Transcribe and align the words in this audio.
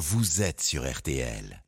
vous 0.00 0.40
êtes 0.40 0.62
sur 0.62 0.90
RTL. 0.90 1.62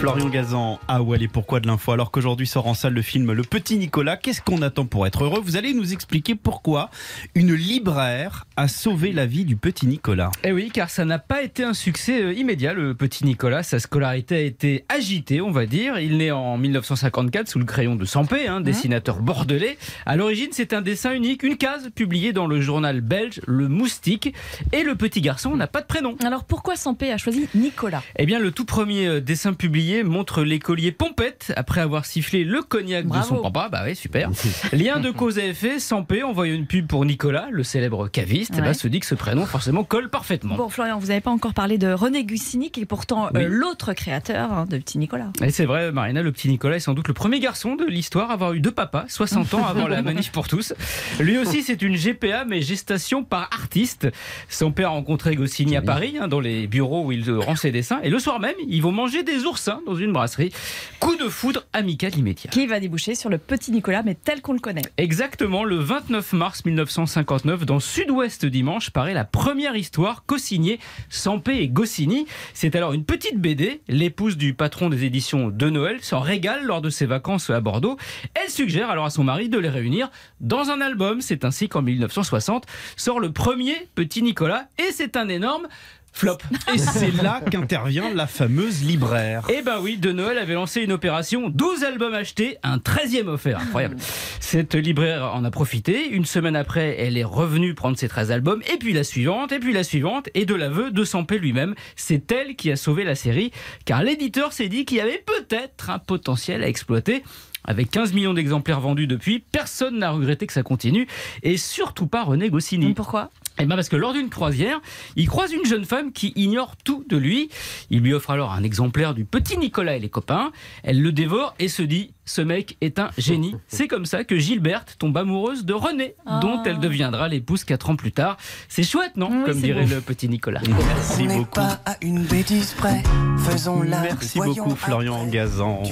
Florian 0.00 0.30
Gazan 0.30 0.80
à 0.88 1.02
Où 1.02 1.12
aller 1.12 1.28
pourquoi 1.28 1.60
de 1.60 1.66
l'info 1.66 1.92
alors 1.92 2.10
qu'aujourd'hui 2.10 2.46
sort 2.46 2.66
en 2.66 2.72
salle 2.72 2.94
le 2.94 3.02
film 3.02 3.32
Le 3.32 3.42
Petit 3.42 3.76
Nicolas. 3.76 4.16
Qu'est-ce 4.16 4.40
qu'on 4.40 4.62
attend 4.62 4.86
pour 4.86 5.06
être 5.06 5.24
heureux 5.24 5.42
Vous 5.44 5.58
allez 5.58 5.74
nous 5.74 5.92
expliquer 5.92 6.34
pourquoi 6.34 6.88
une 7.34 7.52
libraire 7.52 8.46
a 8.56 8.66
sauvé 8.66 9.12
la 9.12 9.26
vie 9.26 9.44
du 9.44 9.56
petit 9.56 9.86
Nicolas. 9.86 10.30
Eh 10.42 10.52
oui, 10.52 10.70
car 10.72 10.88
ça 10.88 11.04
n'a 11.04 11.18
pas 11.18 11.42
été 11.42 11.64
un 11.64 11.74
succès 11.74 12.22
euh, 12.22 12.32
immédiat, 12.32 12.72
le 12.72 12.94
petit 12.94 13.26
Nicolas. 13.26 13.62
Sa 13.62 13.78
scolarité 13.78 14.36
a 14.36 14.40
été 14.40 14.86
agitée, 14.88 15.42
on 15.42 15.50
va 15.50 15.66
dire. 15.66 15.98
Il 15.98 16.16
naît 16.16 16.30
en 16.30 16.56
1954 16.56 17.48
sous 17.48 17.58
le 17.58 17.66
crayon 17.66 17.94
de 17.94 18.06
Sampé, 18.06 18.46
un 18.46 18.62
dessinateur 18.62 19.20
bordelais. 19.20 19.76
À 20.06 20.16
l'origine, 20.16 20.48
c'est 20.52 20.72
un 20.72 20.80
dessin 20.80 21.12
unique, 21.12 21.42
une 21.42 21.58
case 21.58 21.90
publiée 21.94 22.32
dans 22.32 22.46
le 22.46 22.62
journal 22.62 23.02
belge 23.02 23.42
Le 23.46 23.68
Moustique. 23.68 24.34
Et 24.72 24.82
le 24.82 24.94
petit 24.94 25.20
garçon 25.20 25.56
n'a 25.56 25.66
pas 25.66 25.82
de 25.82 25.86
prénom. 25.86 26.16
Alors 26.24 26.44
pourquoi 26.44 26.76
Sampé 26.76 27.12
a 27.12 27.18
choisi 27.18 27.50
Nicolas? 27.54 28.02
Eh 28.16 28.24
bien, 28.24 28.38
le 28.38 28.50
tout 28.50 28.64
premier 28.64 29.06
euh, 29.06 29.20
dessin 29.20 29.52
publié 29.52 29.89
montre 30.04 30.42
l'écolier 30.42 30.92
Pompette 30.92 31.52
après 31.56 31.80
avoir 31.80 32.04
sifflé 32.06 32.44
le 32.44 32.62
cognac 32.62 33.06
de 33.06 33.22
son 33.22 33.36
papa. 33.42 33.68
Bah 33.70 33.82
oui, 33.86 33.94
super. 33.96 34.30
Lien 34.72 35.00
de 35.00 35.10
cause 35.10 35.38
à 35.38 35.44
effet, 35.46 35.78
Sampé, 35.78 36.22
en 36.22 36.32
voyant 36.32 36.54
une 36.54 36.66
pub 36.66 36.86
pour 36.86 37.04
Nicolas, 37.04 37.48
le 37.50 37.62
célèbre 37.62 38.08
caviste, 38.08 38.54
Ouais. 38.60 38.74
se 38.74 38.88
dit 38.88 39.00
que 39.00 39.06
ce 39.06 39.14
prénom 39.14 39.46
forcément 39.46 39.84
colle 39.84 40.10
parfaitement. 40.10 40.56
Bon, 40.56 40.68
Florian, 40.68 40.98
vous 40.98 41.08
n'avez 41.08 41.20
pas 41.20 41.30
encore 41.30 41.54
parlé 41.54 41.78
de 41.78 41.92
René 41.92 42.24
Goscinny, 42.24 42.70
qui 42.70 42.80
est 42.80 42.86
pourtant 42.86 43.28
euh, 43.34 43.46
l'autre 43.48 43.92
créateur 43.94 44.52
hein, 44.52 44.66
de 44.68 44.76
Petit 44.78 44.98
Nicolas. 44.98 45.30
Et 45.42 45.50
c'est 45.50 45.64
vrai, 45.66 45.92
Marina, 45.92 46.22
le 46.22 46.30
petit 46.32 46.48
Nicolas 46.48 46.76
est 46.76 46.80
sans 46.80 46.94
doute 46.94 47.08
le 47.08 47.14
premier 47.14 47.40
garçon 47.40 47.74
de 47.76 47.84
l'histoire 47.84 48.30
à 48.30 48.34
avoir 48.34 48.52
eu 48.52 48.60
deux 48.60 48.70
papas, 48.70 49.04
60 49.08 49.54
ans 49.54 49.66
avant 49.66 49.88
la 49.88 50.02
manif 50.10 50.30
pour 50.32 50.46
tous. 50.48 50.74
Lui 51.18 51.38
aussi, 51.38 51.62
c'est 51.62 51.82
une 51.82 51.96
GPA, 51.96 52.44
mais 52.44 52.60
gestation 52.62 53.24
par 53.24 53.48
artiste. 53.52 54.08
Son 54.48 54.72
père 54.72 54.88
a 54.88 54.92
rencontré 54.92 55.34
Goscinny 55.36 55.76
à 55.76 55.82
Paris, 55.82 56.14
hein, 56.20 56.28
dans 56.28 56.40
les 56.40 56.66
bureaux 56.66 57.04
où 57.06 57.12
il 57.12 57.30
rend 57.32 57.56
ses 57.56 57.72
dessins. 57.72 58.00
Et 58.02 58.10
le 58.10 58.18
soir 58.18 58.40
même, 58.40 58.54
ils 58.68 58.82
vont 58.82 58.92
manger 58.92 59.22
des 59.22 59.44
oursins 59.44 59.79
dans 59.86 59.94
une 59.94 60.12
brasserie. 60.12 60.52
Coup 60.98 61.16
de 61.16 61.28
foudre 61.28 61.64
amical 61.72 62.16
immédiat. 62.16 62.50
Qui 62.50 62.66
va 62.66 62.80
déboucher 62.80 63.14
sur 63.14 63.30
le 63.30 63.38
Petit 63.38 63.72
Nicolas, 63.72 64.02
mais 64.02 64.14
tel 64.14 64.42
qu'on 64.42 64.52
le 64.52 64.58
connaît. 64.58 64.82
Exactement, 64.96 65.64
le 65.64 65.76
29 65.76 66.32
mars 66.32 66.64
1959, 66.64 67.66
dans 67.66 67.80
Sud-Ouest 67.80 68.46
Dimanche, 68.46 68.90
paraît 68.90 69.14
la 69.14 69.24
première 69.24 69.76
histoire 69.76 70.24
co-signée 70.26 70.78
Sampé 71.08 71.56
et 71.56 71.68
Goscinny. 71.68 72.26
C'est 72.54 72.76
alors 72.76 72.92
une 72.92 73.04
petite 73.04 73.38
BD. 73.38 73.80
L'épouse 73.88 74.36
du 74.36 74.54
patron 74.54 74.88
des 74.88 75.04
éditions 75.04 75.48
de 75.48 75.70
Noël 75.70 75.98
s'en 76.02 76.20
régale 76.20 76.64
lors 76.64 76.80
de 76.80 76.90
ses 76.90 77.06
vacances 77.06 77.50
à 77.50 77.60
Bordeaux. 77.60 77.96
Elle 78.34 78.50
suggère 78.50 78.90
alors 78.90 79.04
à 79.04 79.10
son 79.10 79.24
mari 79.24 79.48
de 79.48 79.58
les 79.58 79.68
réunir 79.68 80.10
dans 80.40 80.70
un 80.70 80.80
album. 80.80 81.20
C'est 81.20 81.44
ainsi 81.44 81.68
qu'en 81.68 81.82
1960 81.82 82.66
sort 82.96 83.20
le 83.20 83.32
premier 83.32 83.88
Petit 83.94 84.22
Nicolas 84.22 84.68
et 84.78 84.92
c'est 84.92 85.16
un 85.16 85.28
énorme 85.28 85.66
flop. 86.12 86.38
Et 86.74 86.78
c'est 86.78 87.10
là 87.22 87.40
qu'intervient 87.50 88.12
la 88.14 88.26
fameuse 88.26 88.82
libraire. 88.84 89.46
Eh 89.48 89.62
ben 89.62 89.80
oui, 89.80 89.96
De 89.96 90.12
Noël 90.12 90.38
avait 90.38 90.54
lancé 90.54 90.82
une 90.82 90.92
opération 90.92 91.48
12 91.48 91.84
albums 91.84 92.14
achetés, 92.14 92.56
un 92.62 92.78
13e 92.78 93.28
offert. 93.28 93.60
Incroyable. 93.60 93.96
Cette 94.40 94.74
libraire 94.74 95.32
en 95.34 95.44
a 95.44 95.50
profité. 95.50 96.08
Une 96.08 96.24
semaine 96.24 96.56
après, 96.56 96.96
elle 96.98 97.16
est 97.16 97.24
revenue 97.24 97.74
prendre 97.74 97.98
ses 97.98 98.08
13 98.08 98.30
albums, 98.30 98.62
et 98.72 98.76
puis 98.76 98.92
la 98.92 99.04
suivante, 99.04 99.52
et 99.52 99.58
puis 99.58 99.72
la 99.72 99.84
suivante, 99.84 100.28
et 100.34 100.44
de 100.44 100.54
l'aveu 100.54 100.90
de 100.90 101.04
Sampé 101.04 101.38
lui-même. 101.38 101.74
C'est 101.96 102.30
elle 102.32 102.56
qui 102.56 102.70
a 102.70 102.76
sauvé 102.76 103.04
la 103.04 103.14
série, 103.14 103.52
car 103.84 104.02
l'éditeur 104.02 104.52
s'est 104.52 104.68
dit 104.68 104.84
qu'il 104.84 104.98
y 104.98 105.00
avait 105.00 105.24
peut-être 105.24 105.90
un 105.90 105.98
potentiel 105.98 106.62
à 106.62 106.68
exploiter. 106.68 107.22
Avec 107.64 107.90
15 107.90 108.12
millions 108.12 108.34
d'exemplaires 108.34 108.80
vendus 108.80 109.06
depuis, 109.06 109.38
personne 109.38 109.98
n'a 109.98 110.10
regretté 110.10 110.46
que 110.46 110.52
ça 110.52 110.62
continue, 110.62 111.06
et 111.42 111.56
surtout 111.56 112.06
pas 112.06 112.24
René 112.24 112.50
Goscinny. 112.50 112.94
Pourquoi? 112.94 113.30
Eh 113.58 113.66
ben 113.66 113.76
parce 113.76 113.90
que 113.90 113.96
lors 113.96 114.14
d'une 114.14 114.30
croisière, 114.30 114.80
il 115.16 115.28
croise 115.28 115.52
une 115.52 115.66
jeune 115.66 115.84
femme 115.84 116.12
qui 116.12 116.32
ignore 116.34 116.76
tout 116.82 117.04
de 117.08 117.18
lui. 117.18 117.50
Il 117.90 118.00
lui 118.00 118.14
offre 118.14 118.30
alors 118.30 118.52
un 118.52 118.62
exemplaire 118.62 119.12
du 119.12 119.26
petit 119.26 119.58
Nicolas 119.58 119.96
et 119.96 120.00
les 120.00 120.08
copains. 120.08 120.50
Elle 120.82 121.02
le 121.02 121.12
dévore 121.12 121.54
et 121.58 121.68
se 121.68 121.82
dit 121.82 122.12
ce 122.24 122.40
mec 122.40 122.78
est 122.80 122.98
un 122.98 123.10
génie. 123.18 123.54
C'est 123.68 123.86
comme 123.86 124.06
ça 124.06 124.24
que 124.24 124.38
Gilberte 124.38 124.96
tombe 124.98 125.16
amoureuse 125.18 125.66
de 125.66 125.74
René, 125.74 126.14
dont 126.40 126.62
elle 126.64 126.78
deviendra 126.78 127.28
l'épouse 127.28 127.64
quatre 127.64 127.90
ans 127.90 127.96
plus 127.96 128.12
tard. 128.12 128.38
C'est 128.68 128.82
chouette, 128.84 129.16
non? 129.16 129.28
Oui, 129.30 129.44
Comme 129.44 129.60
dirait 129.60 129.84
le 129.84 130.00
petit 130.00 130.28
Nicolas. 130.28 130.62
Merci 130.66 131.26
On 131.28 131.36
beaucoup. 131.38 131.50
pas 131.50 131.82
à 131.84 131.96
une 132.00 132.22
bêtise 132.22 132.72
près, 132.78 133.02
faisons-la. 133.38 134.00
Merci 134.00 134.38
beaucoup 134.38 134.74
Florian. 134.74 135.26
Gazan. 135.26 135.82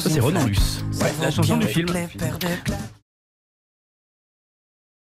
C'est 0.00 0.20
Renan 0.20 0.44
Luce. 0.46 0.84
Ouais, 1.00 1.12
la 1.20 1.30
chanson 1.30 1.56
du 1.56 1.66
film. 1.66 1.88